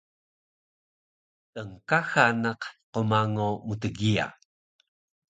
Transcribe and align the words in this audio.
tnkaxa 1.53 2.25
naq 2.43 2.61
qmango 2.93 3.49
mtgiya 3.67 4.25